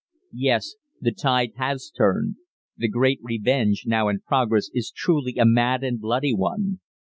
[0.33, 0.77] "Yes.
[0.99, 2.37] The tide has turned.
[2.75, 6.79] The great revenge now in progress is truly a mad and bloody one.